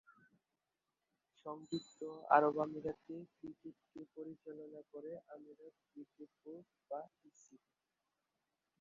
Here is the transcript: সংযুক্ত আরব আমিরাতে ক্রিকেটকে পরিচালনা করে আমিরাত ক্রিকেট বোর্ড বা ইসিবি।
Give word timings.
সংযুক্ত 1.37 1.99
আরব 2.35 2.55
আমিরাতে 2.65 3.15
ক্রিকেটকে 3.33 4.01
পরিচালনা 4.15 4.81
করে 4.91 5.11
আমিরাত 5.35 5.75
ক্রিকেট 5.87 6.31
বোর্ড 6.43 6.67
বা 6.89 6.99
ইসিবি। 7.29 7.69